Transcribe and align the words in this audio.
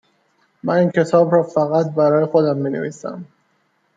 من 0.63 0.73
این 0.73 0.89
کتاب 0.91 1.33
را 1.35 1.43
فقط 1.43 1.91
برای 1.95 2.25
خودم 2.25 2.57
می 2.57 2.69
نویسم 2.69 3.25